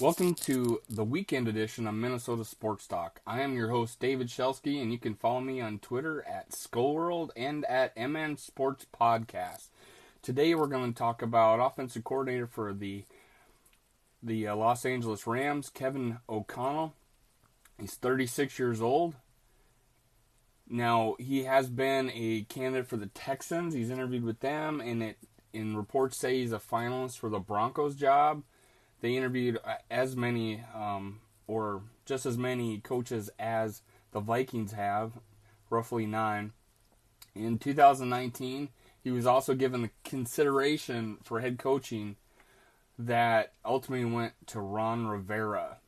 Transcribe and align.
Welcome 0.00 0.32
to 0.46 0.80
the 0.88 1.04
weekend 1.04 1.46
edition 1.46 1.86
of 1.86 1.92
Minnesota 1.92 2.46
Sports 2.46 2.86
Talk. 2.86 3.20
I 3.26 3.42
am 3.42 3.54
your 3.54 3.68
host, 3.68 4.00
David 4.00 4.28
Shelsky, 4.28 4.80
and 4.80 4.90
you 4.90 4.98
can 4.98 5.14
follow 5.14 5.42
me 5.42 5.60
on 5.60 5.78
Twitter 5.78 6.26
at 6.26 6.52
Skullworld 6.52 7.28
and 7.36 7.66
at 7.66 7.94
MN 7.98 8.38
Sports 8.38 8.86
Podcast. 8.98 9.66
Today 10.22 10.54
we're 10.54 10.68
going 10.68 10.90
to 10.90 10.98
talk 10.98 11.20
about 11.20 11.60
offensive 11.60 12.02
coordinator 12.02 12.46
for 12.46 12.72
the 12.72 13.04
the 14.22 14.48
uh, 14.48 14.56
Los 14.56 14.86
Angeles 14.86 15.26
Rams, 15.26 15.68
Kevin 15.68 16.16
O'Connell. 16.30 16.94
He's 17.78 17.96
36 17.96 18.58
years 18.58 18.80
old. 18.80 19.16
Now 20.66 21.16
he 21.18 21.44
has 21.44 21.68
been 21.68 22.10
a 22.14 22.46
candidate 22.48 22.88
for 22.88 22.96
the 22.96 23.08
Texans. 23.08 23.74
He's 23.74 23.90
interviewed 23.90 24.24
with 24.24 24.40
them, 24.40 24.80
and 24.80 25.02
it 25.02 25.18
in 25.52 25.76
reports 25.76 26.16
say 26.16 26.38
he's 26.38 26.52
a 26.52 26.58
finalist 26.58 27.18
for 27.18 27.28
the 27.28 27.38
Broncos 27.38 27.96
job. 27.96 28.44
They 29.00 29.16
interviewed 29.16 29.58
uh, 29.64 29.76
as 29.90 30.16
many, 30.16 30.62
um, 30.74 31.20
or 31.46 31.82
just 32.04 32.26
as 32.26 32.36
many 32.36 32.78
coaches 32.78 33.30
as 33.38 33.82
the 34.12 34.20
Vikings 34.20 34.72
have, 34.72 35.12
roughly 35.70 36.06
nine. 36.06 36.52
In 37.34 37.58
2019, 37.58 38.68
he 39.02 39.10
was 39.10 39.26
also 39.26 39.54
given 39.54 39.82
the 39.82 39.90
consideration 40.04 41.18
for 41.22 41.40
head 41.40 41.58
coaching 41.58 42.16
that 42.98 43.52
ultimately 43.64 44.04
went 44.04 44.34
to 44.48 44.60
Ron 44.60 45.06
Rivera 45.06 45.78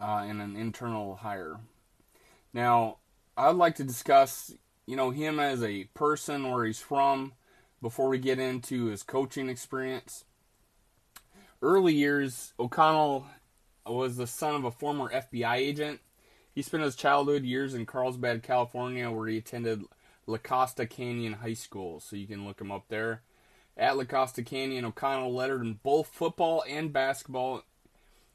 uh, 0.00 0.24
in 0.28 0.40
an 0.40 0.56
internal 0.56 1.16
hire. 1.16 1.60
Now, 2.52 2.96
I'd 3.36 3.56
like 3.56 3.76
to 3.76 3.84
discuss, 3.84 4.52
you 4.86 4.96
know, 4.96 5.10
him 5.10 5.38
as 5.38 5.62
a 5.62 5.84
person, 5.94 6.50
where 6.50 6.64
he's 6.64 6.80
from, 6.80 7.34
before 7.80 8.08
we 8.08 8.18
get 8.18 8.38
into 8.38 8.86
his 8.86 9.02
coaching 9.02 9.48
experience. 9.48 10.24
Early 11.62 11.94
years, 11.94 12.52
O'Connell 12.58 13.26
was 13.86 14.16
the 14.16 14.26
son 14.26 14.54
of 14.54 14.64
a 14.64 14.70
former 14.70 15.08
FBI 15.08 15.56
agent. 15.56 16.00
He 16.54 16.60
spent 16.60 16.82
his 16.82 16.96
childhood 16.96 17.44
years 17.44 17.72
in 17.72 17.86
Carlsbad, 17.86 18.42
California, 18.42 19.10
where 19.10 19.28
he 19.28 19.38
attended 19.38 19.82
La 20.26 20.38
Costa 20.38 20.86
Canyon 20.86 21.34
High 21.34 21.54
School, 21.54 22.00
so 22.00 22.16
you 22.16 22.26
can 22.26 22.46
look 22.46 22.60
him 22.60 22.70
up 22.70 22.84
there. 22.88 23.22
At 23.76 23.96
La 23.96 24.04
Costa 24.04 24.42
Canyon, 24.42 24.84
O'Connell 24.84 25.34
lettered 25.34 25.62
in 25.62 25.78
both 25.82 26.08
football 26.08 26.62
and 26.68 26.92
basketball. 26.92 27.62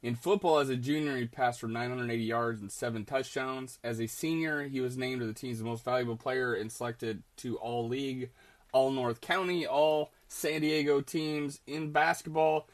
In 0.02 0.16
football, 0.16 0.58
as 0.58 0.70
a 0.70 0.76
junior, 0.76 1.18
he 1.18 1.26
passed 1.26 1.60
for 1.60 1.68
980 1.68 2.24
yards 2.24 2.62
and 2.62 2.72
seven 2.72 3.06
touchdowns. 3.06 3.78
As 3.84 4.00
a 4.02 4.08
senior, 4.08 4.64
he 4.64 4.82
was 4.82 4.98
named 4.98 5.22
to 5.22 5.28
the 5.28 5.34
team's 5.34 5.62
most 5.62 5.86
valuable 5.86 6.18
player 6.18 6.56
and 6.56 6.72
selected 6.72 7.22
to 7.38 7.58
All 7.58 7.88
League, 7.88 8.32
All 8.72 8.90
North 8.90 9.22
County, 9.22 9.66
All 9.68 10.12
San 10.28 10.62
Diego 10.62 11.02
teams. 11.02 11.60
In 11.68 11.92
basketball, 11.92 12.68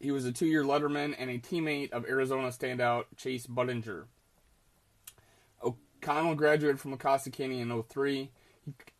he 0.00 0.10
was 0.10 0.24
a 0.24 0.32
two 0.32 0.46
year 0.46 0.64
letterman 0.64 1.14
and 1.18 1.30
a 1.30 1.38
teammate 1.38 1.92
of 1.92 2.06
Arizona 2.06 2.48
standout 2.48 3.04
Chase 3.16 3.46
Budinger. 3.46 4.04
O'Connell 5.62 6.34
graduated 6.34 6.80
from 6.80 6.92
La 6.92 6.96
Costa 6.96 7.30
Canyon 7.30 7.70
in 7.70 7.82
03. 7.82 8.30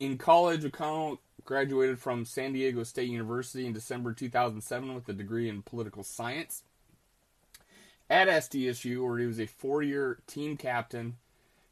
In 0.00 0.16
college, 0.16 0.64
O'Connell 0.64 1.20
graduated 1.44 1.98
from 1.98 2.24
San 2.24 2.52
Diego 2.52 2.82
State 2.82 3.10
University 3.10 3.66
in 3.66 3.72
December 3.72 4.12
2007 4.12 4.94
with 4.94 5.08
a 5.08 5.12
degree 5.12 5.48
in 5.48 5.62
political 5.62 6.02
science. 6.02 6.62
At 8.08 8.28
SDSU, 8.28 9.06
where 9.06 9.18
he 9.18 9.26
was 9.26 9.40
a 9.40 9.46
four 9.46 9.82
year 9.82 10.20
team 10.26 10.56
captain, 10.56 11.16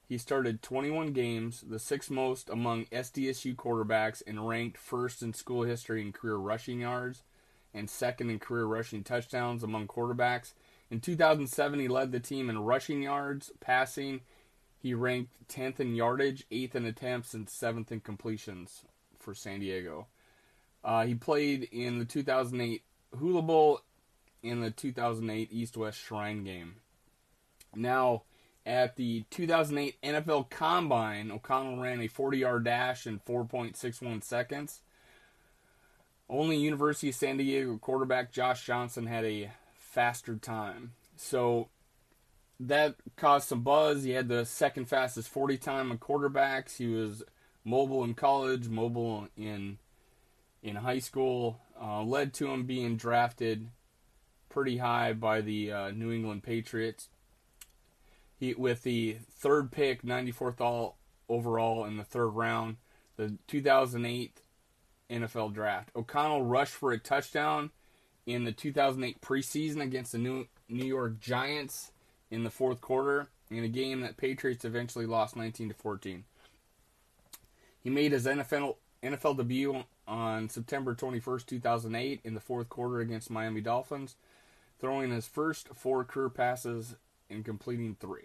he 0.07 0.19
started 0.19 0.63
21 0.63 1.13
games, 1.13 1.65
the 1.67 1.79
sixth 1.79 2.11
most 2.11 2.51
among 2.51 2.85
SDSU 2.87 3.57
quarterbacks, 3.57 4.23
and 4.27 4.47
ranked 4.47 4.77
first 4.77 5.23
in 5.23 5.33
school 5.33 5.63
history 5.63 6.03
in 6.03 6.13
career 6.13 6.37
rushing 6.37 6.81
yards 6.81 7.23
and 7.75 7.91
second 7.91 8.31
in 8.31 8.39
career 8.39 8.65
rushing 8.65 9.03
touchdowns 9.03 9.63
among 9.63 9.89
quarterbacks. 9.89 10.53
In 10.91 11.01
2007, 11.01 11.81
he 11.81 11.89
led 11.89 12.13
the 12.13 12.21
team 12.21 12.49
in 12.49 12.59
rushing 12.61 13.03
yards, 13.03 13.51
passing, 13.61 14.21
he 14.85 14.93
ranked 14.93 15.49
10th 15.49 15.81
in 15.81 15.95
yardage, 15.95 16.45
8th 16.53 16.75
in 16.75 16.85
attempts, 16.85 17.33
and 17.33 17.47
7th 17.47 17.91
in 17.91 18.01
completions 18.01 18.85
for 19.19 19.35
San 19.35 19.61
Diego. 19.61 20.09
Uh, 20.85 21.07
he 21.07 21.15
played 21.15 21.67
in 21.73 21.99
the 21.99 22.05
2008 22.05 22.83
Hula 23.19 23.41
Bowl 23.41 23.81
in 24.43 24.61
the 24.61 24.71
2008 24.71 25.49
East 25.51 25.79
West 25.79 25.99
Shrine 25.99 26.45
game. 26.45 26.75
Now, 27.75 28.25
at 28.67 28.97
the 28.97 29.25
2008 29.31 29.97
NFL 30.03 30.51
Combine, 30.51 31.31
O'Connell 31.31 31.81
ran 31.81 32.03
a 32.03 32.07
40 32.07 32.37
yard 32.37 32.65
dash 32.65 33.07
in 33.07 33.21
4.61 33.21 34.23
seconds. 34.23 34.83
Only 36.29 36.57
University 36.57 37.11
of 37.11 37.15
San 37.15 37.37
Diego 37.37 37.77
quarterback 37.77 38.33
Josh 38.33 38.65
Johnson 38.65 39.07
had 39.07 39.25
a 39.25 39.51
faster 39.79 40.37
time. 40.37 40.93
So 41.17 41.69
that 42.59 42.97
caused 43.17 43.49
some 43.49 43.63
buzz. 43.63 44.05
He 44.05 44.13
had 44.13 44.29
the 44.29 44.45
second 44.45 44.89
fastest 44.89 45.29
40 45.29 45.59
time 45.59 45.91
of 45.91 46.01
quarterbacks. 46.01 46.77
He 46.77 46.87
was 46.87 47.23
mobile 47.65 48.05
in 48.05 48.15
college, 48.15 48.69
mobile 48.69 49.29
in 49.37 49.79
in 50.63 50.77
high 50.77 50.99
school. 50.99 51.61
Uh, 51.81 52.03
led 52.03 52.33
to 52.35 52.51
him 52.51 52.65
being 52.65 52.97
drafted 52.97 53.69
pretty 54.49 54.79
high 54.79 55.13
by 55.13 55.41
the 55.41 55.73
uh, 55.73 55.91
New 55.91 56.13
England 56.13 56.43
Patriots. 56.43 57.09
He 58.37 58.55
with 58.55 58.83
the 58.83 59.19
third 59.31 59.71
pick, 59.71 60.03
94th 60.03 60.61
all 60.61 60.99
overall 61.29 61.85
in 61.85 61.97
the 61.97 62.05
third 62.05 62.29
round, 62.29 62.77
the 63.17 63.37
2008 63.47 64.41
NFL 65.11 65.55
draft. 65.55 65.91
O'Connell 65.95 66.43
rushed 66.43 66.75
for 66.75 66.93
a 66.93 66.99
touchdown 66.99 67.71
in 68.27 68.45
the 68.45 68.53
2008 68.53 69.21
preseason 69.21 69.81
against 69.81 70.13
the 70.13 70.19
New 70.19 70.47
New 70.69 70.87
York 70.87 71.21
Giants 71.21 71.93
in 72.31 72.45
the 72.45 72.51
fourth 72.51 72.81
quarter 72.81 73.29
in 73.51 73.65
a 73.65 73.69
game 73.69 74.01
that 74.01 74.17
Patriots 74.17 74.65
eventually 74.65 75.07
lost 75.07 75.37
19 75.37 75.69
to 75.69 75.75
14. 75.75 76.25
He 77.83 77.91
made 77.91 78.13
his 78.13 78.27
NFL 78.27 78.77
NFL 79.03 79.37
debut 79.37 79.85
on 80.09 80.49
September 80.49 80.95
21st, 80.95 81.47
2008 81.47 82.21
in 82.25 82.35
the 82.35 82.41
fourth 82.41 82.69
quarter 82.69 83.01
against 83.01 83.31
Miami 83.31 83.61
Dolphins, 83.61 84.17
throwing 84.81 85.11
his 85.11 85.27
first 85.27 85.69
four 85.75 86.05
career 86.05 86.31
passes 86.31 86.97
and 87.29 87.45
completing 87.45 87.97
3. 88.01 88.23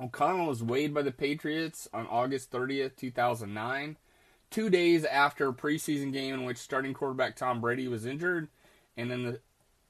O'Connell 0.00 0.46
was 0.46 0.62
waived 0.62 0.94
by 0.94 1.02
the 1.02 1.12
Patriots 1.12 1.88
on 1.92 2.06
August 2.06 2.50
30th, 2.50 2.96
2009, 2.96 3.96
2 4.52 4.70
days 4.70 5.04
after 5.04 5.48
a 5.48 5.52
preseason 5.52 6.12
game 6.12 6.34
in 6.34 6.44
which 6.44 6.58
starting 6.58 6.94
quarterback 6.94 7.36
Tom 7.36 7.60
Brady 7.60 7.88
was 7.88 8.06
injured 8.06 8.48
and 8.96 9.10
then 9.10 9.24
the 9.24 9.40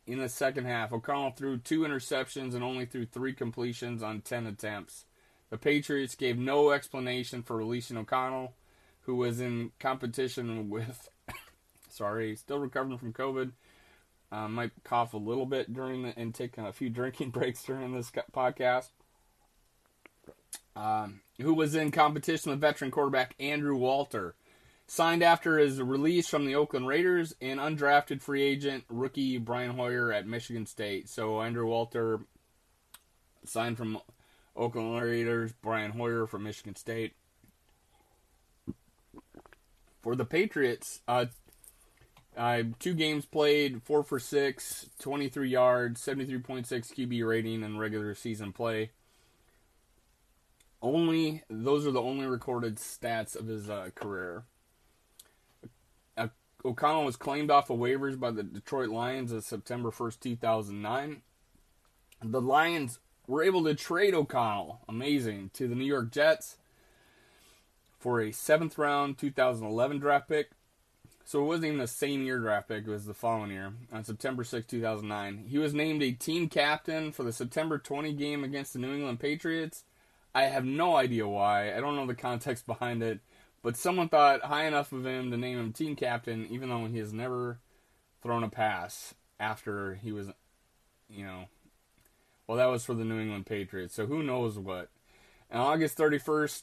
in 0.07 0.19
the 0.19 0.29
second 0.29 0.65
half. 0.65 0.93
O'Connell 0.93 1.31
threw 1.31 1.59
two 1.59 1.81
interceptions 1.81 2.55
and 2.55 2.63
only 2.63 2.87
threw 2.87 3.07
three 3.07 3.33
completions 3.33 4.03
on 4.03 4.21
10 4.21 4.47
attempts. 4.47 5.05
The 5.51 5.59
Patriots 5.59 6.15
gave 6.15 6.39
no 6.39 6.71
explanation 6.71 7.43
for 7.43 7.57
releasing 7.57 7.97
O'Connell, 7.97 8.55
who 9.03 9.17
was 9.17 9.41
in 9.41 9.73
competition 9.79 10.71
with, 10.71 11.09
sorry, 11.89 12.37
still 12.37 12.59
recovering 12.59 12.99
from 12.99 13.13
COVID. 13.13 13.53
Uh, 14.31 14.49
might 14.49 14.73
cough 14.83 15.13
a 15.13 15.19
little 15.19 15.45
bit 15.45 15.75
during 15.75 16.05
the, 16.05 16.19
and 16.19 16.35
take 16.35 16.57
a 16.57 16.73
few 16.73 16.89
drinking 16.89 17.31
breaks 17.33 17.63
during 17.63 17.93
this 17.93 18.11
podcast. 18.33 18.89
Um, 20.75 21.21
who 21.39 21.53
was 21.53 21.75
in 21.75 21.91
competition 21.91 22.51
with 22.51 22.61
veteran 22.61 22.91
quarterback 22.91 23.35
Andrew 23.39 23.77
Walter 23.77 24.35
signed 24.93 25.23
after 25.23 25.57
his 25.57 25.81
release 25.81 26.29
from 26.29 26.45
the 26.45 26.55
Oakland 26.55 26.87
Raiders 26.87 27.35
and 27.41 27.59
undrafted 27.59 28.21
free 28.21 28.43
agent 28.43 28.85
rookie 28.91 29.39
Brian 29.39 29.71
Hoyer 29.71 30.13
at 30.13 30.27
Michigan 30.27 30.67
State. 30.67 31.09
So 31.09 31.41
Andrew 31.41 31.65
Walter 31.65 32.21
signed 33.43 33.79
from 33.79 33.99
Oakland 34.55 35.03
Raiders, 35.03 35.55
Brian 35.63 35.93
Hoyer 35.93 36.27
from 36.27 36.43
Michigan 36.43 36.77
State. 36.77 37.15
For 40.03 40.15
the 40.15 40.27
Patriots, 40.27 41.01
uh, 41.09 41.25
uh, 42.37 42.65
two 42.79 42.93
games 42.93 43.25
played, 43.25 43.83
four 43.83 44.03
for 44.03 44.19
six, 44.19 44.91
23 44.99 45.49
yards, 45.49 46.05
73.6 46.05 46.67
QB 46.69 47.27
rating 47.27 47.63
in 47.63 47.79
regular 47.79 48.15
season 48.15 48.53
play. 48.53 48.91
Only 50.83 51.45
those 51.49 51.87
are 51.87 51.93
the 51.93 52.03
only 52.03 52.27
recorded 52.27 52.77
stats 52.77 53.35
of 53.35 53.47
his 53.47 53.71
uh, 53.71 53.89
career. 53.95 54.45
O'Connell 56.65 57.05
was 57.05 57.17
claimed 57.17 57.51
off 57.51 57.71
of 57.71 57.79
waivers 57.79 58.19
by 58.19 58.31
the 58.31 58.43
Detroit 58.43 58.89
Lions 58.89 59.33
as 59.33 59.47
September 59.47 59.91
1st, 59.91 60.21
2009. 60.21 61.23
The 62.23 62.41
Lions 62.41 63.01
were 63.27 63.43
able 63.43 63.65
to 63.65 63.75
trade 63.75 64.15
O'Connell, 64.15 64.81
amazing, 64.89 65.51
to 65.55 65.67
the 65.67 65.75
New 65.75 65.85
York 65.85 66.11
Jets 66.11 66.59
for 67.99 68.21
a 68.21 68.33
seventh 68.33 68.79
round 68.79 69.19
2011 69.19 69.99
draft 69.99 70.29
pick. 70.29 70.51
So 71.25 71.41
it 71.43 71.47
wasn't 71.47 71.67
even 71.67 71.79
the 71.79 71.87
same 71.87 72.25
year 72.25 72.39
draft 72.39 72.69
pick, 72.69 72.87
it 72.87 72.91
was 72.91 73.07
the 73.07 73.15
following 73.15 73.53
year, 73.53 73.73
on 73.93 74.05
September 74.05 74.45
6, 74.45 74.67
2009. 74.67 75.47
He 75.49 75.59
was 75.59 75.73
named 75.73 76.03
a 76.03 76.13
team 76.13 76.49
captain 76.49 77.13
for 77.13 77.23
the 77.23 77.33
September 77.33 77.79
20 77.79 78.13
game 78.13 78.45
against 78.45 78.73
the 78.73 78.81
New 78.81 78.93
England 78.93 79.21
Patriots. 79.21 79.85
I 80.35 80.45
have 80.45 80.65
no 80.65 80.97
idea 80.97 81.29
why. 81.29 81.75
I 81.75 81.81
don't 81.81 81.97
know 81.97 82.07
the 82.07 82.15
context 82.15 82.67
behind 82.69 83.03
it. 83.03 83.21
But 83.63 83.77
someone 83.77 84.09
thought 84.09 84.43
high 84.43 84.67
enough 84.67 84.93
of 84.93 85.07
him 85.07 85.31
to 85.31 85.37
name 85.37 85.59
him 85.59 85.73
team 85.73 85.95
captain, 85.97 86.47
even 86.51 86.69
though 86.69 86.87
he 86.87 86.99
has 86.99 87.13
never 87.13 87.59
thrown 88.23 88.43
a 88.43 88.49
pass 88.49 89.15
after 89.39 89.95
he 89.95 90.13
was 90.13 90.29
you 91.15 91.25
know, 91.25 91.45
well, 92.47 92.59
that 92.59 92.67
was 92.67 92.85
for 92.85 92.95
the 92.95 93.05
New 93.05 93.21
England 93.21 93.47
Patriots. 93.47 93.95
So 93.95 94.07
who 94.07 94.23
knows 94.23 94.59
what? 94.59 94.89
And 95.51 95.61
August 95.61 95.99
31st, 95.99 96.63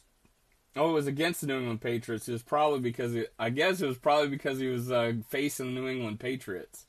oh, 0.76 0.90
it 0.90 0.94
was 0.94 1.06
against 1.06 1.40
the 1.40 1.46
New 1.46 1.58
England 1.58 1.80
Patriots. 1.80 2.28
It 2.28 2.32
was 2.32 2.42
probably 2.42 2.80
because, 2.80 3.16
I 3.38 3.50
guess 3.50 3.80
it 3.80 3.86
was 3.86 3.98
probably 3.98 4.28
because 4.28 4.58
he 4.58 4.66
was 4.66 4.90
uh, 4.90 5.12
facing 5.28 5.74
the 5.74 5.80
New 5.80 5.88
England 5.88 6.20
Patriots. 6.20 6.86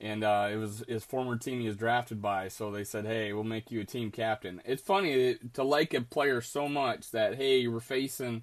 And 0.00 0.22
uh, 0.22 0.48
it 0.52 0.56
was 0.56 0.84
his 0.86 1.04
former 1.04 1.38
team 1.38 1.60
he 1.60 1.68
was 1.68 1.76
drafted 1.76 2.20
by, 2.20 2.48
so 2.48 2.70
they 2.70 2.82
said, 2.82 3.06
"Hey, 3.06 3.32
we'll 3.32 3.44
make 3.44 3.70
you 3.70 3.80
a 3.80 3.84
team 3.84 4.10
captain." 4.10 4.60
It's 4.64 4.82
funny 4.82 5.36
to 5.54 5.62
like 5.62 5.94
a 5.94 6.00
player 6.00 6.40
so 6.40 6.68
much 6.68 7.12
that 7.12 7.36
hey, 7.36 7.58
you 7.58 7.70
were 7.70 7.80
facing, 7.80 8.42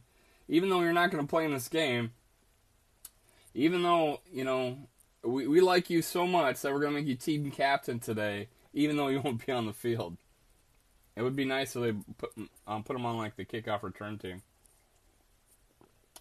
even 0.51 0.69
though 0.69 0.81
you're 0.81 0.93
not 0.93 1.09
going 1.09 1.23
to 1.25 1.29
play 1.29 1.45
in 1.45 1.53
this 1.53 1.69
game, 1.69 2.11
even 3.55 3.81
though 3.81 4.19
you 4.31 4.43
know 4.43 4.77
we, 5.23 5.47
we 5.47 5.61
like 5.61 5.89
you 5.89 6.01
so 6.03 6.27
much 6.27 6.61
that 6.61 6.73
we're 6.73 6.81
going 6.81 6.93
to 6.93 6.99
make 6.99 7.07
you 7.07 7.15
team 7.15 7.49
captain 7.49 7.99
today, 7.99 8.49
even 8.73 8.97
though 8.97 9.07
you 9.07 9.21
won't 9.21 9.43
be 9.43 9.51
on 9.51 9.65
the 9.65 9.73
field. 9.73 10.17
It 11.15 11.23
would 11.23 11.35
be 11.35 11.45
nice 11.45 11.75
if 11.75 11.81
they 11.81 11.93
put 12.17 12.31
um, 12.67 12.83
put 12.83 12.95
him 12.95 13.05
on 13.05 13.17
like 13.17 13.37
the 13.37 13.45
kickoff 13.45 13.81
return 13.81 14.17
team. 14.17 14.43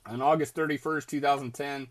On 0.07 0.23
August 0.23 0.55
31st, 0.55 1.07
2010, 1.07 1.89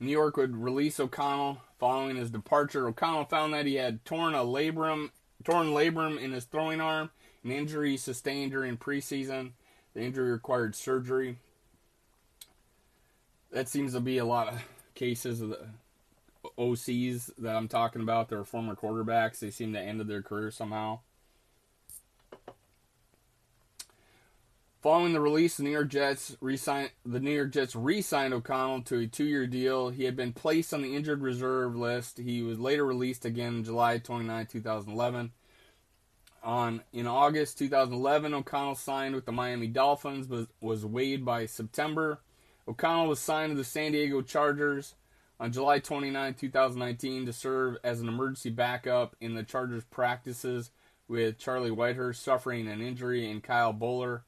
New 0.00 0.10
York 0.10 0.36
would 0.36 0.56
release 0.56 1.00
O'Connell 1.00 1.58
following 1.78 2.16
his 2.16 2.30
departure. 2.30 2.88
O'Connell 2.88 3.24
found 3.24 3.54
that 3.54 3.66
he 3.66 3.76
had 3.76 4.04
torn 4.04 4.34
a 4.34 4.44
labrum, 4.44 5.10
torn 5.44 5.68
labrum 5.68 6.20
in 6.20 6.32
his 6.32 6.44
throwing 6.44 6.80
arm, 6.80 7.10
an 7.44 7.52
injury 7.52 7.96
sustained 7.96 8.50
during 8.50 8.76
preseason. 8.76 9.52
The 9.94 10.02
injury 10.02 10.30
required 10.30 10.74
surgery. 10.74 11.38
That 13.52 13.68
seems 13.68 13.94
to 13.94 14.00
be 14.00 14.18
a 14.18 14.24
lot 14.24 14.48
of 14.48 14.62
cases 14.94 15.40
of 15.40 15.50
the 15.50 15.58
OCs 16.58 17.30
that 17.38 17.56
I'm 17.56 17.68
talking 17.68 18.02
about. 18.02 18.28
They're 18.28 18.44
former 18.44 18.76
quarterbacks. 18.76 19.40
They 19.40 19.50
seem 19.50 19.72
to 19.72 19.80
ended 19.80 20.08
their 20.08 20.22
career 20.22 20.50
somehow. 20.50 21.00
Following 24.80 25.12
the 25.12 25.20
release, 25.20 25.58
the 25.58 25.64
New 25.64 25.70
York 25.70 25.88
Jets 25.88 26.38
re-signed, 26.40 26.92
the 27.04 27.20
New 27.20 27.32
York 27.32 27.50
Jets 27.50 27.76
re-signed 27.76 28.32
O'Connell 28.32 28.80
to 28.84 29.00
a 29.00 29.06
two-year 29.06 29.46
deal. 29.46 29.90
He 29.90 30.04
had 30.04 30.16
been 30.16 30.32
placed 30.32 30.72
on 30.72 30.80
the 30.80 30.96
injured 30.96 31.20
reserve 31.20 31.76
list. 31.76 32.16
He 32.16 32.42
was 32.42 32.58
later 32.58 32.86
released 32.86 33.26
again 33.26 33.56
in 33.56 33.64
July 33.64 33.98
29, 33.98 34.46
2011. 34.46 35.32
On 36.42 36.82
in 36.94 37.06
August 37.06 37.58
2011, 37.58 38.32
O'Connell 38.32 38.74
signed 38.74 39.14
with 39.14 39.26
the 39.26 39.32
Miami 39.32 39.66
Dolphins, 39.66 40.26
but 40.26 40.48
was 40.62 40.86
waived 40.86 41.26
by 41.26 41.44
September. 41.44 42.20
O'Connell 42.70 43.08
was 43.08 43.18
signed 43.18 43.50
to 43.50 43.56
the 43.56 43.64
San 43.64 43.90
Diego 43.90 44.22
Chargers 44.22 44.94
on 45.40 45.50
July 45.50 45.80
29, 45.80 46.34
2019, 46.34 47.26
to 47.26 47.32
serve 47.32 47.76
as 47.82 48.00
an 48.00 48.06
emergency 48.06 48.48
backup 48.48 49.16
in 49.20 49.34
the 49.34 49.42
Chargers 49.42 49.82
practices 49.82 50.70
with 51.08 51.36
Charlie 51.36 51.72
Whitehurst 51.72 52.22
suffering 52.22 52.68
an 52.68 52.80
injury 52.80 53.28
and 53.28 53.42
Kyle 53.42 53.74
Boller 53.74 54.20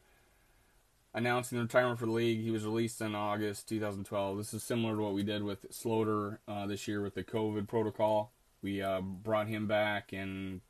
announcing 1.14 1.60
retirement 1.60 2.00
for 2.00 2.06
the 2.06 2.12
league. 2.12 2.42
He 2.42 2.50
was 2.50 2.64
released 2.64 3.00
in 3.00 3.14
August 3.14 3.68
2012. 3.68 4.38
This 4.38 4.52
is 4.52 4.64
similar 4.64 4.96
to 4.96 5.02
what 5.02 5.14
we 5.14 5.22
did 5.22 5.44
with 5.44 5.70
Sloter 5.70 6.38
uh, 6.48 6.66
this 6.66 6.88
year 6.88 7.00
with 7.00 7.14
the 7.14 7.22
COVID 7.22 7.68
protocol. 7.68 8.32
We 8.60 8.82
uh, 8.82 9.02
brought 9.02 9.46
him 9.46 9.68
back 9.68 10.12
and 10.12 10.62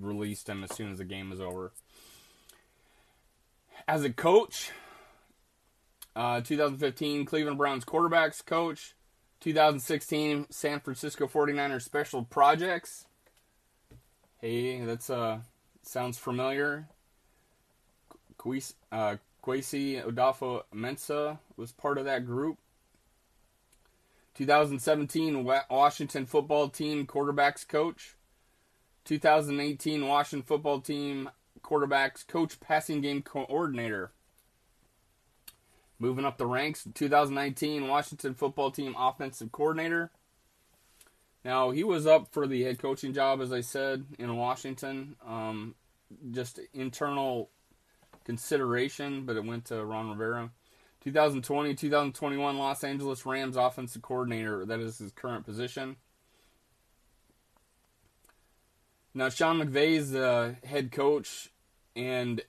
released 0.00 0.48
him 0.48 0.62
as 0.62 0.72
soon 0.76 0.92
as 0.92 0.98
the 0.98 1.04
game 1.04 1.30
was 1.30 1.40
over. 1.40 1.72
As 3.88 4.04
a 4.04 4.10
coach, 4.10 4.70
uh, 6.16 6.40
2015 6.40 7.26
Cleveland 7.26 7.58
Browns 7.58 7.84
quarterbacks 7.84 8.44
coach, 8.44 8.94
2016 9.40 10.46
San 10.50 10.80
Francisco 10.80 11.26
49ers 11.26 11.82
special 11.82 12.24
projects. 12.24 13.06
Hey, 14.40 14.80
that's 14.80 15.10
uh 15.10 15.40
sounds 15.82 16.18
familiar. 16.18 16.88
Uh, 18.92 19.16
Kwesi 19.42 20.04
Adofo-Mensah 20.04 21.38
was 21.56 21.72
part 21.72 21.98
of 21.98 22.04
that 22.04 22.24
group. 22.24 22.58
2017 24.34 25.44
Washington 25.70 26.26
football 26.26 26.68
team 26.68 27.06
quarterbacks 27.06 27.66
coach. 27.66 28.14
2018 29.04 30.06
Washington 30.06 30.46
football 30.46 30.80
team 30.80 31.30
quarterbacks 31.62 32.26
coach 32.26 32.58
passing 32.60 33.00
game 33.00 33.22
coordinator. 33.22 34.12
Moving 35.98 36.24
up 36.24 36.36
the 36.36 36.46
ranks, 36.46 36.86
2019 36.94 37.88
Washington 37.88 38.34
football 38.34 38.70
team 38.70 38.94
offensive 38.98 39.50
coordinator. 39.50 40.10
Now 41.44 41.70
he 41.70 41.84
was 41.84 42.06
up 42.06 42.32
for 42.32 42.46
the 42.46 42.64
head 42.64 42.78
coaching 42.78 43.14
job, 43.14 43.40
as 43.40 43.52
I 43.52 43.60
said, 43.60 44.04
in 44.18 44.36
Washington. 44.36 45.16
Um, 45.26 45.74
just 46.32 46.60
internal 46.74 47.50
consideration, 48.24 49.24
but 49.24 49.36
it 49.36 49.44
went 49.44 49.66
to 49.66 49.84
Ron 49.84 50.10
Rivera. 50.10 50.50
2020 51.02 51.74
2021 51.74 52.58
Los 52.58 52.82
Angeles 52.82 53.24
Rams 53.24 53.56
offensive 53.56 54.02
coordinator. 54.02 54.66
That 54.66 54.80
is 54.80 54.98
his 54.98 55.12
current 55.12 55.44
position. 55.44 55.96
Now 59.14 59.28
Sean 59.28 59.60
McVay 59.60 59.92
is 59.92 60.10
the 60.10 60.56
head 60.64 60.90
coach, 60.92 61.50
and 61.94 62.42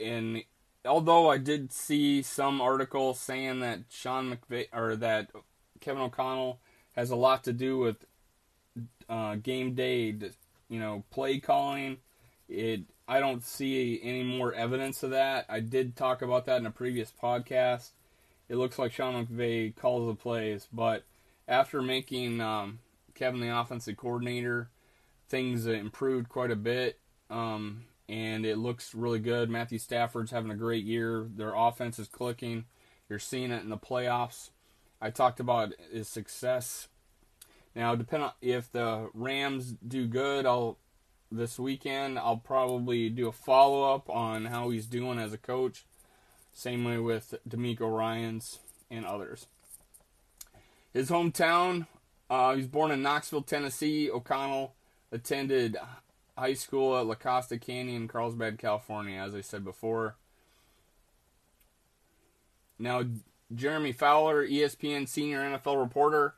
and 0.00 0.42
although 0.84 1.30
I 1.30 1.38
did 1.38 1.72
see 1.72 2.22
some 2.22 2.60
article 2.60 3.14
saying 3.14 3.60
that 3.60 3.80
Sean 3.90 4.34
McVay 4.34 4.66
or 4.72 4.96
that 4.96 5.30
Kevin 5.80 6.02
O'Connell 6.02 6.60
has 6.92 7.10
a 7.10 7.16
lot 7.16 7.44
to 7.44 7.52
do 7.52 7.78
with 7.78 8.04
uh, 9.08 9.36
game 9.36 9.74
day, 9.74 10.14
you 10.68 10.78
know, 10.80 11.04
play 11.10 11.38
calling. 11.38 11.98
It 12.48 12.82
I 13.06 13.18
don't 13.18 13.42
see 13.42 14.00
any 14.02 14.22
more 14.22 14.54
evidence 14.54 15.02
of 15.02 15.10
that. 15.10 15.46
I 15.48 15.60
did 15.60 15.96
talk 15.96 16.22
about 16.22 16.46
that 16.46 16.58
in 16.58 16.66
a 16.66 16.70
previous 16.70 17.12
podcast. 17.12 17.90
It 18.48 18.56
looks 18.56 18.78
like 18.78 18.92
Sean 18.92 19.26
McVay 19.26 19.74
calls 19.74 20.06
the 20.06 20.14
plays, 20.14 20.68
but 20.72 21.04
after 21.48 21.82
making 21.82 22.40
um, 22.40 22.78
Kevin 23.14 23.40
the 23.40 23.56
offensive 23.56 23.96
coordinator, 23.96 24.70
things 25.28 25.66
improved 25.66 26.28
quite 26.28 26.50
a 26.52 26.56
bit, 26.56 26.98
um, 27.28 27.84
and 28.10 28.44
it 28.44 28.58
looks 28.58 28.92
really 28.92 29.20
good. 29.20 29.48
Matthew 29.48 29.78
Stafford's 29.78 30.32
having 30.32 30.50
a 30.50 30.56
great 30.56 30.84
year. 30.84 31.28
Their 31.36 31.54
offense 31.54 31.96
is 32.00 32.08
clicking. 32.08 32.64
You're 33.08 33.20
seeing 33.20 33.52
it 33.52 33.62
in 33.62 33.68
the 33.68 33.78
playoffs. 33.78 34.50
I 35.00 35.10
talked 35.10 35.38
about 35.38 35.72
his 35.92 36.08
success. 36.08 36.88
Now, 37.76 37.94
depending 37.94 38.26
on 38.26 38.34
if 38.42 38.70
the 38.72 39.10
Rams 39.14 39.76
do 39.86 40.08
good, 40.08 40.44
I'll 40.44 40.76
this 41.30 41.56
weekend. 41.56 42.18
I'll 42.18 42.36
probably 42.36 43.08
do 43.10 43.28
a 43.28 43.32
follow 43.32 43.94
up 43.94 44.10
on 44.10 44.46
how 44.46 44.70
he's 44.70 44.86
doing 44.86 45.20
as 45.20 45.32
a 45.32 45.38
coach. 45.38 45.84
Same 46.52 46.82
way 46.82 46.98
with 46.98 47.36
DeMeco 47.48 47.96
Ryans 47.96 48.58
and 48.90 49.06
others. 49.06 49.46
His 50.92 51.10
hometown, 51.10 51.86
uh, 52.28 52.54
he 52.54 52.56
was 52.56 52.66
born 52.66 52.90
in 52.90 53.02
Knoxville, 53.02 53.42
Tennessee. 53.42 54.10
O'Connell 54.10 54.74
attended 55.12 55.76
high 56.40 56.54
school 56.54 56.98
at 56.98 57.06
La 57.06 57.14
Costa 57.14 57.58
Canyon, 57.58 58.08
Carlsbad, 58.08 58.58
California, 58.58 59.20
as 59.20 59.34
I 59.34 59.40
said 59.40 59.64
before. 59.64 60.16
Now, 62.78 63.04
Jeremy 63.54 63.92
Fowler, 63.92 64.46
ESPN 64.46 65.06
senior 65.08 65.40
NFL 65.40 65.80
reporter, 65.80 66.34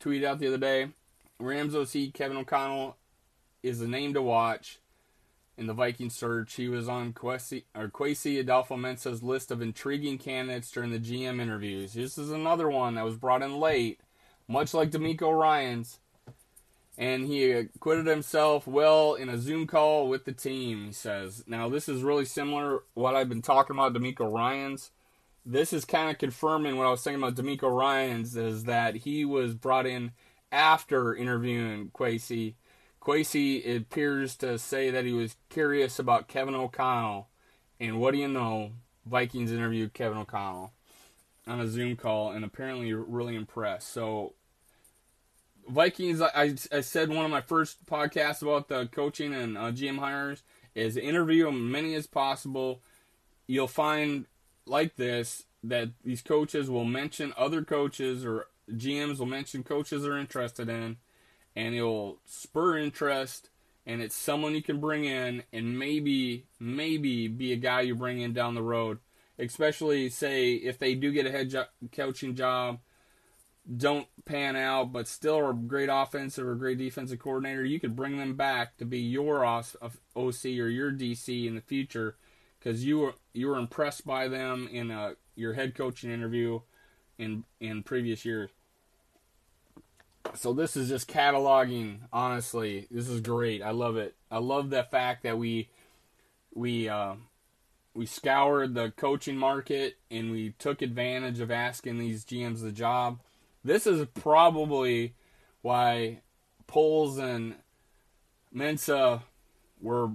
tweeted 0.00 0.24
out 0.24 0.38
the 0.38 0.48
other 0.48 0.58
day 0.58 0.88
Rams 1.40 1.74
OC 1.74 2.12
Kevin 2.12 2.36
O'Connell 2.36 2.96
is 3.62 3.78
the 3.78 3.88
name 3.88 4.14
to 4.14 4.22
watch 4.22 4.78
in 5.56 5.66
the 5.66 5.74
Viking 5.74 6.10
search. 6.10 6.54
He 6.54 6.68
was 6.68 6.88
on 6.88 7.12
Kwesi 7.12 7.64
Adofo-Mensah's 7.74 9.22
list 9.22 9.50
of 9.50 9.60
intriguing 9.60 10.18
candidates 10.18 10.70
during 10.70 10.90
the 10.90 11.00
GM 11.00 11.40
interviews. 11.40 11.94
This 11.94 12.16
is 12.18 12.30
another 12.30 12.68
one 12.68 12.94
that 12.94 13.04
was 13.04 13.16
brought 13.16 13.42
in 13.42 13.58
late, 13.58 14.00
much 14.46 14.72
like 14.72 14.90
DeMeco 14.90 15.36
Ryans. 15.36 15.98
And 16.98 17.26
he 17.26 17.52
acquitted 17.52 18.06
himself 18.06 18.66
well 18.66 19.14
in 19.14 19.28
a 19.28 19.38
Zoom 19.38 19.66
call 19.66 20.08
with 20.08 20.24
the 20.24 20.32
team, 20.32 20.86
he 20.86 20.92
says. 20.92 21.44
Now, 21.46 21.68
this 21.68 21.88
is 21.88 22.02
really 22.02 22.24
similar 22.24 22.82
what 22.94 23.14
I've 23.14 23.28
been 23.28 23.40
talking 23.40 23.76
about 23.76 23.94
DeMeco 23.94 24.30
Ryans. 24.30 24.90
This 25.46 25.72
is 25.72 25.84
kind 25.84 26.10
of 26.10 26.18
confirming 26.18 26.76
what 26.76 26.88
I 26.88 26.90
was 26.90 27.00
saying 27.00 27.16
about 27.16 27.36
DeMeco 27.36 27.70
Ryans, 27.70 28.36
is 28.36 28.64
that 28.64 28.96
he 28.96 29.24
was 29.24 29.54
brought 29.54 29.86
in 29.86 30.10
after 30.50 31.14
interviewing 31.14 31.90
Kwesi 31.94 32.54
Kwesi 33.08 33.76
appears 33.76 34.36
to 34.36 34.58
say 34.58 34.90
that 34.90 35.06
he 35.06 35.12
was 35.12 35.36
curious 35.48 35.98
about 35.98 36.28
Kevin 36.28 36.54
O'Connell, 36.54 37.28
and 37.80 37.98
what 37.98 38.12
do 38.12 38.18
you 38.18 38.28
know? 38.28 38.72
Vikings 39.06 39.50
interviewed 39.50 39.94
Kevin 39.94 40.18
O'Connell 40.18 40.72
on 41.46 41.60
a 41.60 41.66
Zoom 41.66 41.96
call, 41.96 42.32
and 42.32 42.44
apparently 42.44 42.92
really 42.92 43.34
impressed. 43.34 43.90
So, 43.90 44.34
Vikings, 45.68 46.20
I, 46.20 46.54
I 46.72 46.80
said 46.80 47.10
one 47.10 47.24
of 47.24 47.30
my 47.30 47.40
first 47.40 47.84
podcasts 47.86 48.42
about 48.42 48.68
the 48.68 48.86
coaching 48.86 49.34
and 49.34 49.58
uh, 49.58 49.70
GM 49.70 49.98
hires 49.98 50.42
is 50.74 50.96
interview 50.96 51.48
as 51.48 51.54
many 51.54 51.94
as 51.94 52.06
possible. 52.06 52.80
You'll 53.46 53.68
find 53.68 54.26
like 54.66 54.96
this 54.96 55.44
that 55.62 55.90
these 56.04 56.22
coaches 56.22 56.70
will 56.70 56.84
mention 56.84 57.34
other 57.36 57.62
coaches 57.62 58.24
or 58.24 58.46
GMs 58.70 59.18
will 59.18 59.26
mention 59.26 59.62
coaches 59.62 60.02
they're 60.02 60.18
interested 60.18 60.68
in 60.68 60.96
and 61.56 61.74
it'll 61.74 62.18
spur 62.24 62.78
interest 62.78 63.50
and 63.86 64.02
it's 64.02 64.14
someone 64.14 64.54
you 64.54 64.62
can 64.62 64.80
bring 64.80 65.04
in 65.04 65.42
and 65.52 65.78
maybe 65.78 66.44
maybe 66.60 67.26
be 67.26 67.52
a 67.52 67.56
guy 67.56 67.80
you 67.80 67.94
bring 67.94 68.20
in 68.20 68.32
down 68.32 68.54
the 68.54 68.62
road 68.62 68.98
especially 69.38 70.08
say 70.08 70.52
if 70.52 70.78
they 70.78 70.94
do 70.94 71.10
get 71.10 71.26
a 71.26 71.30
head 71.30 71.50
jo- 71.50 71.64
coaching 71.92 72.34
job 72.34 72.78
don't 73.76 74.08
pan 74.24 74.56
out 74.56 74.92
but 74.92 75.06
still 75.06 75.38
are 75.38 75.50
a 75.50 75.54
great 75.54 75.90
offensive 75.90 76.46
or 76.46 76.54
great 76.54 76.78
defensive 76.78 77.18
coordinator 77.18 77.64
you 77.64 77.78
could 77.78 77.94
bring 77.94 78.18
them 78.18 78.34
back 78.34 78.76
to 78.78 78.84
be 78.84 78.98
your 78.98 79.44
OC 79.44 79.74
or 80.16 80.68
your 80.68 80.90
DC 80.90 81.46
in 81.46 81.54
the 81.54 81.60
future 81.60 82.16
because 82.58 82.84
you 82.84 82.98
were 82.98 83.14
you 83.34 83.46
were 83.46 83.58
impressed 83.58 84.06
by 84.06 84.26
them 84.26 84.68
in 84.72 84.90
a, 84.90 85.14
your 85.34 85.52
head 85.52 85.74
coaching 85.74 86.10
interview 86.10 86.60
in 87.18 87.44
in 87.60 87.82
previous 87.82 88.24
years 88.24 88.50
so 90.34 90.52
this 90.52 90.76
is 90.76 90.88
just 90.88 91.08
cataloging. 91.08 92.00
Honestly, 92.12 92.86
this 92.90 93.08
is 93.08 93.20
great. 93.20 93.62
I 93.62 93.70
love 93.70 93.96
it. 93.96 94.14
I 94.30 94.38
love 94.38 94.70
the 94.70 94.82
fact 94.84 95.22
that 95.22 95.38
we 95.38 95.68
we 96.54 96.88
uh, 96.88 97.14
we 97.94 98.06
scoured 98.06 98.74
the 98.74 98.92
coaching 98.96 99.36
market 99.36 99.96
and 100.10 100.30
we 100.30 100.50
took 100.58 100.82
advantage 100.82 101.40
of 101.40 101.50
asking 101.50 101.98
these 101.98 102.24
GMs 102.24 102.62
the 102.62 102.72
job. 102.72 103.20
This 103.68 103.86
is 103.86 104.06
probably 104.14 105.14
why 105.60 106.22
Poles 106.66 107.18
and 107.18 107.54
Mensah 108.54 109.20
were 109.78 110.12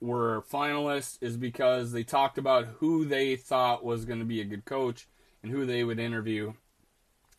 were 0.00 0.42
finalists 0.50 1.18
is 1.20 1.36
because 1.36 1.92
they 1.92 2.02
talked 2.02 2.38
about 2.38 2.66
who 2.78 3.04
they 3.04 3.36
thought 3.36 3.84
was 3.84 4.06
going 4.06 4.20
to 4.20 4.24
be 4.24 4.40
a 4.40 4.46
good 4.46 4.64
coach 4.64 5.06
and 5.42 5.52
who 5.52 5.66
they 5.66 5.84
would 5.84 5.98
interview. 5.98 6.54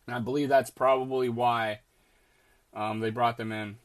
And 0.06 0.14
I 0.14 0.20
believe 0.20 0.48
that's 0.48 0.70
probably 0.70 1.28
why 1.28 1.80
um, 2.72 3.00
they 3.00 3.10
brought 3.10 3.36
them 3.36 3.50
in, 3.50 3.76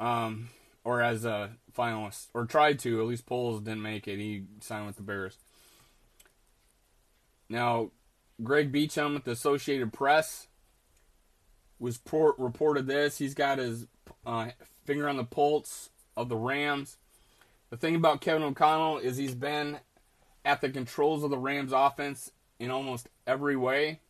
um, 0.00 0.48
or 0.82 1.02
as 1.02 1.26
a 1.26 1.50
finalist, 1.76 2.28
or 2.32 2.46
tried 2.46 2.78
to. 2.80 3.00
At 3.02 3.06
least 3.06 3.26
Poles 3.26 3.60
didn't 3.60 3.82
make 3.82 4.08
it. 4.08 4.18
He 4.18 4.44
signed 4.60 4.86
with 4.86 4.96
the 4.96 5.02
Bears. 5.02 5.36
Now, 7.50 7.90
Greg 8.42 8.72
Beacham 8.72 9.12
with 9.12 9.24
the 9.24 9.32
Associated 9.32 9.92
Press 9.92 10.48
was 11.78 11.98
port- 11.98 12.38
reported 12.38 12.86
this. 12.86 13.18
He's 13.18 13.34
got 13.34 13.58
his 13.58 13.86
uh, 14.24 14.48
finger 14.84 15.08
on 15.08 15.16
the 15.16 15.24
pulse 15.24 15.90
of 16.16 16.28
the 16.28 16.36
Rams. 16.36 16.96
The 17.70 17.76
thing 17.76 17.96
about 17.96 18.20
Kevin 18.20 18.42
O'Connell 18.42 18.98
is 18.98 19.16
he's 19.16 19.34
been 19.34 19.80
at 20.44 20.60
the 20.60 20.70
controls 20.70 21.24
of 21.24 21.30
the 21.30 21.38
Rams 21.38 21.72
offense 21.72 22.30
in 22.58 22.70
almost 22.70 23.08
every 23.26 23.56
way, 23.56 24.00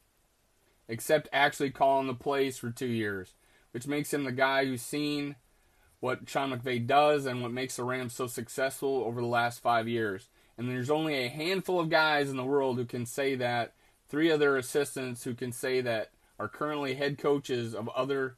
except 0.88 1.28
actually 1.32 1.70
calling 1.70 2.06
the 2.06 2.14
plays 2.14 2.58
for 2.58 2.70
two 2.70 2.86
years 2.86 3.32
which 3.76 3.86
makes 3.86 4.14
him 4.14 4.24
the 4.24 4.32
guy 4.32 4.64
who's 4.64 4.80
seen 4.80 5.36
what 6.00 6.26
Sean 6.30 6.50
McVay 6.50 6.86
does 6.86 7.26
and 7.26 7.42
what 7.42 7.52
makes 7.52 7.76
the 7.76 7.84
Rams 7.84 8.14
so 8.14 8.26
successful 8.26 9.04
over 9.04 9.20
the 9.20 9.26
last 9.26 9.60
five 9.60 9.86
years. 9.86 10.30
And 10.56 10.66
there's 10.66 10.88
only 10.88 11.14
a 11.16 11.28
handful 11.28 11.78
of 11.78 11.90
guys 11.90 12.30
in 12.30 12.38
the 12.38 12.44
world 12.44 12.78
who 12.78 12.86
can 12.86 13.04
say 13.04 13.34
that. 13.34 13.74
Three 14.08 14.32
other 14.32 14.56
assistants 14.56 15.24
who 15.24 15.34
can 15.34 15.52
say 15.52 15.82
that 15.82 16.08
are 16.38 16.48
currently 16.48 16.94
head 16.94 17.18
coaches 17.18 17.74
of 17.74 17.88
other 17.90 18.36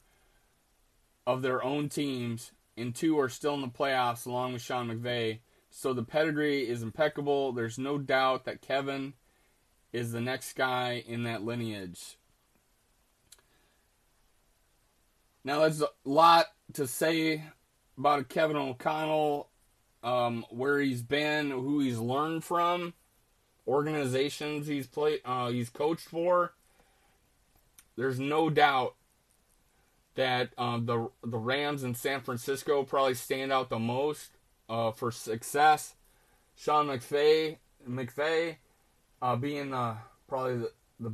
of 1.27 1.41
their 1.41 1.63
own 1.63 1.89
teams, 1.89 2.51
and 2.75 2.95
two 2.95 3.19
are 3.19 3.29
still 3.29 3.53
in 3.53 3.61
the 3.61 3.67
playoffs 3.67 4.25
along 4.25 4.53
with 4.53 4.61
Sean 4.61 4.87
McVay. 4.87 5.39
So 5.69 5.93
the 5.93 6.03
pedigree 6.03 6.67
is 6.67 6.81
impeccable. 6.81 7.51
There's 7.51 7.77
no 7.77 7.97
doubt 7.99 8.45
that 8.45 8.61
Kevin 8.61 9.13
is 9.93 10.11
the 10.11 10.21
next 10.21 10.53
guy 10.53 11.03
in 11.07 11.23
that 11.23 11.43
lineage. 11.43 12.17
Now, 15.43 15.61
there's 15.61 15.81
a 15.81 15.89
lot 16.03 16.47
to 16.73 16.87
say 16.87 17.43
about 17.97 18.29
Kevin 18.29 18.57
O'Connell, 18.57 19.49
um, 20.03 20.45
where 20.49 20.79
he's 20.79 21.01
been, 21.01 21.49
who 21.51 21.79
he's 21.79 21.97
learned 21.97 22.43
from, 22.43 22.93
organizations 23.67 24.67
he's 24.67 24.87
played, 24.87 25.21
uh, 25.25 25.49
he's 25.49 25.69
coached 25.69 26.07
for. 26.07 26.53
There's 27.99 28.17
no 28.17 28.49
doubt 28.49 28.95
that 30.15 30.51
uh, 30.57 30.79
the 30.81 31.09
the 31.21 31.37
Rams 31.37 31.83
in 31.83 31.95
San 31.95 32.21
Francisco 32.21 32.83
probably 32.83 33.13
stand 33.13 33.51
out 33.51 33.69
the 33.69 33.77
most 33.77 34.37
uh, 34.69 34.91
for 34.91 35.11
success. 35.11 35.95
Sean 36.55 36.87
McVay, 36.87 37.57
McVay, 37.85 38.55
uh, 39.21 39.35
being 39.35 39.73
uh, 39.73 39.97
probably 40.29 40.59
the, 40.59 40.71
the 41.01 41.13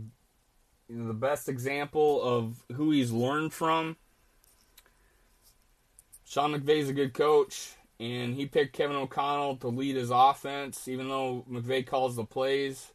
you 0.88 0.98
know, 0.98 1.08
the 1.08 1.16
best 1.16 1.50
example 1.50 2.22
of 2.22 2.64
who 2.76 2.92
he's 2.92 3.12
learned 3.12 3.52
from. 3.52 3.96
Sean 6.24 6.54
McVay's 6.54 6.90
a 6.90 6.94
good 6.94 7.16
coach, 7.16 7.72
and 8.00 8.36
he 8.36 8.46
picked 8.46 8.74
Kevin 8.78 8.96
O'Connell 8.96 9.56
to 9.58 9.70
lead 9.70 9.96
his 9.96 10.12
offense, 10.12 10.88
even 10.88 11.10
though 11.10 11.46
McVay 11.50 11.84
calls 11.84 12.16
the 12.16 12.26
plays. 12.26 12.92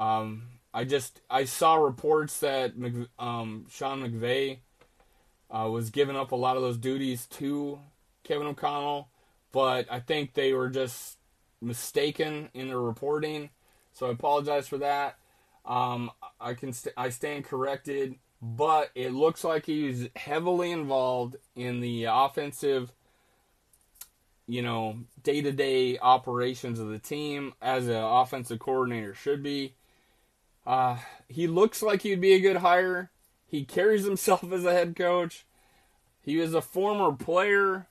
Um, 0.00 0.53
I 0.74 0.84
just 0.84 1.22
I 1.30 1.44
saw 1.44 1.76
reports 1.76 2.40
that 2.40 2.72
um, 3.18 3.66
Sean 3.70 4.02
McVay 4.02 4.58
uh, 5.50 5.68
was 5.70 5.88
giving 5.90 6.16
up 6.16 6.32
a 6.32 6.36
lot 6.36 6.56
of 6.56 6.62
those 6.62 6.76
duties 6.76 7.26
to 7.26 7.78
Kevin 8.24 8.48
O'Connell, 8.48 9.08
but 9.52 9.86
I 9.90 10.00
think 10.00 10.34
they 10.34 10.52
were 10.52 10.68
just 10.68 11.16
mistaken 11.62 12.50
in 12.52 12.68
their 12.68 12.80
reporting. 12.80 13.50
So 13.92 14.08
I 14.08 14.10
apologize 14.10 14.68
for 14.68 14.78
that. 14.78 15.16
Um, 15.64 16.10
I 16.40 16.54
can 16.54 16.72
st- 16.72 16.94
I 16.96 17.08
stand 17.08 17.44
corrected 17.44 18.16
but 18.44 18.90
it 18.94 19.12
looks 19.12 19.42
like 19.42 19.64
he's 19.64 20.08
heavily 20.14 20.70
involved 20.70 21.36
in 21.56 21.80
the 21.80 22.04
offensive, 22.04 22.92
you 24.46 24.60
know, 24.60 24.98
day 25.22 25.40
to 25.40 25.50
day 25.50 25.98
operations 25.98 26.78
of 26.78 26.88
the 26.88 26.98
team 26.98 27.54
as 27.62 27.88
an 27.88 27.96
offensive 27.96 28.58
coordinator 28.58 29.14
should 29.14 29.42
be. 29.42 29.72
Uh, 30.66 30.98
he 31.28 31.46
looks 31.46 31.82
like 31.82 32.02
he'd 32.02 32.20
be 32.20 32.32
a 32.32 32.40
good 32.40 32.56
hire. 32.56 33.10
He 33.46 33.64
carries 33.64 34.04
himself 34.04 34.44
as 34.52 34.64
a 34.64 34.72
head 34.72 34.96
coach. 34.96 35.44
He 36.22 36.36
was 36.36 36.54
a 36.54 36.62
former 36.62 37.12
player, 37.12 37.86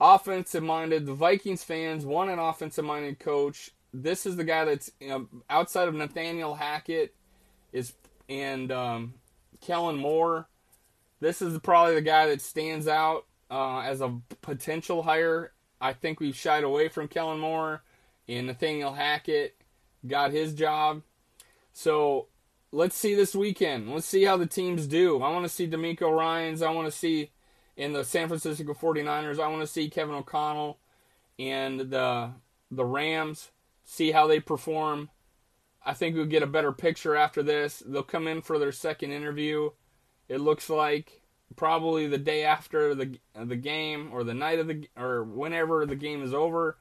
offensive 0.00 0.62
minded. 0.62 1.06
The 1.06 1.14
Vikings 1.14 1.64
fans 1.64 2.04
want 2.04 2.30
an 2.30 2.38
offensive 2.38 2.84
minded 2.84 3.18
coach. 3.18 3.70
This 3.94 4.26
is 4.26 4.36
the 4.36 4.44
guy 4.44 4.64
that's 4.64 4.90
you 5.00 5.08
know, 5.08 5.28
outside 5.48 5.88
of 5.88 5.94
Nathaniel 5.94 6.54
Hackett 6.54 7.14
is 7.72 7.94
and 8.28 8.70
um, 8.70 9.14
Kellen 9.60 9.96
Moore. 9.96 10.48
This 11.20 11.40
is 11.40 11.58
probably 11.58 11.94
the 11.94 12.00
guy 12.00 12.26
that 12.26 12.40
stands 12.40 12.88
out 12.88 13.26
uh, 13.50 13.80
as 13.80 14.00
a 14.00 14.18
potential 14.40 15.02
hire. 15.02 15.52
I 15.80 15.92
think 15.92 16.20
we've 16.20 16.36
shied 16.36 16.64
away 16.64 16.88
from 16.88 17.08
Kellen 17.08 17.40
Moore, 17.40 17.82
and 18.28 18.46
Nathaniel 18.46 18.92
Hackett 18.92 19.56
got 20.06 20.32
his 20.32 20.54
job. 20.54 21.02
So 21.72 22.28
let's 22.70 22.96
see 22.96 23.14
this 23.14 23.34
weekend. 23.34 23.92
Let's 23.92 24.06
see 24.06 24.24
how 24.24 24.36
the 24.36 24.46
teams 24.46 24.86
do. 24.86 25.22
I 25.22 25.30
want 25.30 25.44
to 25.44 25.48
see 25.48 25.68
DeMeco 25.68 26.10
Ryans. 26.16 26.62
I 26.62 26.70
want 26.70 26.90
to 26.90 26.96
see 26.96 27.30
in 27.76 27.92
the 27.92 28.04
San 28.04 28.28
Francisco 28.28 28.74
49ers. 28.74 29.40
I 29.40 29.48
want 29.48 29.62
to 29.62 29.66
see 29.66 29.88
Kevin 29.88 30.14
O'Connell 30.14 30.78
and 31.38 31.80
the 31.80 32.32
the 32.70 32.84
Rams. 32.84 33.50
See 33.84 34.12
how 34.12 34.26
they 34.26 34.40
perform. 34.40 35.10
I 35.84 35.94
think 35.94 36.14
we'll 36.14 36.26
get 36.26 36.42
a 36.42 36.46
better 36.46 36.72
picture 36.72 37.16
after 37.16 37.42
this. 37.42 37.82
They'll 37.84 38.02
come 38.02 38.28
in 38.28 38.40
for 38.40 38.58
their 38.58 38.72
second 38.72 39.12
interview. 39.12 39.70
It 40.28 40.40
looks 40.40 40.70
like 40.70 41.20
probably 41.56 42.06
the 42.06 42.18
day 42.18 42.44
after 42.44 42.94
the 42.94 43.18
the 43.34 43.56
game 43.56 44.10
or 44.12 44.24
the 44.24 44.34
night 44.34 44.58
of 44.58 44.68
the 44.68 44.88
or 44.96 45.24
whenever 45.24 45.84
the 45.86 45.96
game 45.96 46.22
is 46.22 46.32
over. 46.32 46.78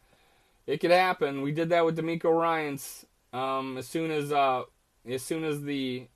It 0.67 0.77
could 0.77 0.91
happen. 0.91 1.41
We 1.41 1.51
did 1.51 1.69
that 1.69 1.86
with 1.86 1.98
DeMeco 1.98 2.31
Ryans. 2.39 3.05
Um, 3.33 3.77
as 3.77 3.88
soon 3.88 4.12
as 4.12 4.31
uh, 4.31 4.63
as 5.08 5.24
soon 5.24 5.43
as 5.43 5.62
the 5.63 6.08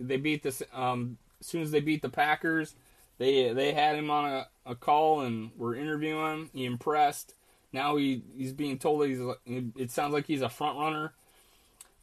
they 0.00 0.16
beat 0.16 0.42
the 0.42 0.66
um, 0.72 1.18
as 1.40 1.46
soon 1.46 1.62
as 1.62 1.70
they 1.70 1.80
beat 1.80 2.02
the 2.02 2.08
Packers, 2.08 2.74
they 3.18 3.52
they 3.52 3.72
had 3.72 3.96
him 3.96 4.10
on 4.10 4.24
a, 4.24 4.46
a 4.66 4.74
call 4.74 5.20
and 5.20 5.50
were 5.56 5.74
interviewing 5.74 6.32
him. 6.32 6.50
He 6.52 6.64
impressed. 6.64 7.34
Now 7.72 7.96
he 7.96 8.22
he's 8.36 8.52
being 8.52 8.78
told 8.78 9.06
he's 9.06 9.20
it 9.76 9.90
sounds 9.90 10.12
like 10.12 10.26
he's 10.26 10.42
a 10.42 10.48
front 10.48 10.78
runner 10.78 11.12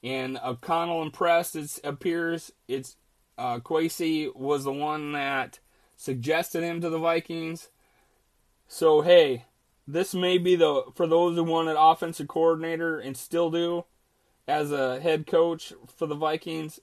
and 0.05 0.39
O'Connell 0.45 1.01
impressed. 1.01 1.55
It 1.55 1.79
appears 1.83 2.51
it's 2.67 2.95
uh, 3.37 3.59
was 3.65 4.63
the 4.63 4.71
one 4.71 5.11
that 5.13 5.59
suggested 5.97 6.63
him 6.63 6.79
to 6.79 6.89
the 6.89 6.99
Vikings. 6.99 7.69
So 8.67 9.01
hey, 9.01 9.45
this 9.87 10.13
may 10.13 10.37
be 10.37 10.55
the 10.55 10.83
for 10.93 11.07
those 11.07 11.35
who 11.35 11.43
wanted 11.43 11.75
offensive 11.77 12.27
coordinator 12.27 12.99
and 12.99 13.17
still 13.17 13.49
do 13.49 13.85
as 14.47 14.71
a 14.71 14.99
head 14.99 15.27
coach 15.27 15.73
for 15.95 16.07
the 16.07 16.15
Vikings. 16.15 16.79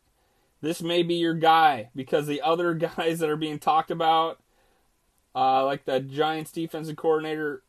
This 0.61 0.83
may 0.83 1.03
be 1.03 1.15
your 1.15 1.35
guy 1.35 1.91
because 1.95 2.27
the 2.27 2.41
other 2.41 2.75
guys 2.97 3.19
that 3.19 3.29
are 3.29 3.37
being 3.37 3.59
talked 3.59 3.91
about, 3.91 4.41
uh, 5.35 5.65
like 5.65 5.85
the 5.85 6.01
Giants 6.01 6.53
defensive 6.53 6.97
coordinator, 6.97 7.63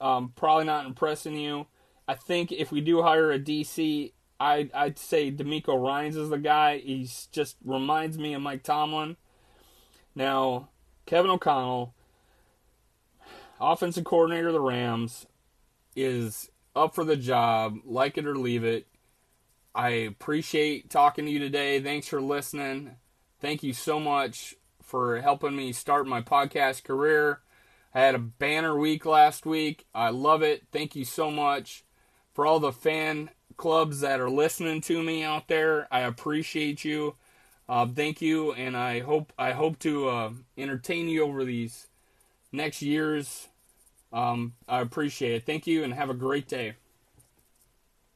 um, 0.00 0.32
probably 0.34 0.64
not 0.64 0.86
impressing 0.86 1.36
you. 1.36 1.66
I 2.08 2.14
think 2.14 2.50
if 2.50 2.72
we 2.72 2.80
do 2.80 3.02
hire 3.02 3.30
a 3.30 3.38
DC, 3.38 4.12
I'd, 4.40 4.72
I'd 4.72 4.98
say 4.98 5.30
DeMeco 5.30 5.80
Ryans 5.80 6.16
is 6.16 6.30
the 6.30 6.38
guy. 6.38 6.78
He's 6.78 7.28
just 7.30 7.56
reminds 7.64 8.18
me 8.18 8.34
of 8.34 8.42
Mike 8.42 8.62
Tomlin. 8.62 9.16
Now, 10.14 10.70
Kevin 11.06 11.30
O'Connell, 11.30 11.94
offensive 13.60 14.04
coordinator 14.04 14.48
of 14.48 14.54
the 14.54 14.60
Rams, 14.60 15.26
is 15.94 16.50
up 16.74 16.94
for 16.94 17.04
the 17.04 17.16
job, 17.16 17.76
like 17.84 18.16
it 18.16 18.26
or 18.26 18.36
leave 18.36 18.64
it. 18.64 18.86
I 19.74 19.90
appreciate 19.90 20.90
talking 20.90 21.26
to 21.26 21.30
you 21.30 21.38
today. 21.38 21.80
Thanks 21.80 22.08
for 22.08 22.20
listening. 22.20 22.96
Thank 23.40 23.62
you 23.62 23.72
so 23.72 24.00
much 24.00 24.56
for 24.82 25.20
helping 25.20 25.54
me 25.54 25.72
start 25.72 26.06
my 26.06 26.20
podcast 26.20 26.84
career. 26.84 27.40
I 27.94 28.00
had 28.00 28.14
a 28.14 28.18
banner 28.18 28.76
week 28.76 29.06
last 29.06 29.46
week. 29.46 29.86
I 29.94 30.10
love 30.10 30.42
it. 30.42 30.64
Thank 30.72 30.96
you 30.96 31.04
so 31.04 31.30
much 31.30 31.84
for 32.34 32.46
all 32.46 32.60
the 32.60 32.72
fan 32.72 33.30
clubs 33.56 34.00
that 34.00 34.20
are 34.20 34.30
listening 34.30 34.80
to 34.82 35.02
me 35.02 35.22
out 35.22 35.48
there. 35.48 35.86
I 35.90 36.00
appreciate 36.00 36.84
you. 36.84 37.16
Uh, 37.68 37.86
thank 37.86 38.20
you, 38.20 38.52
and 38.52 38.76
I 38.76 39.00
hope 39.00 39.32
I 39.38 39.52
hope 39.52 39.78
to 39.80 40.08
uh, 40.08 40.30
entertain 40.58 41.08
you 41.08 41.22
over 41.22 41.44
these 41.44 41.86
next 42.50 42.82
years. 42.82 43.48
Um, 44.12 44.54
I 44.68 44.80
appreciate 44.80 45.34
it. 45.34 45.46
Thank 45.46 45.68
you, 45.68 45.84
and 45.84 45.94
have 45.94 46.10
a 46.10 46.14
great 46.14 46.48
day. 46.48 46.74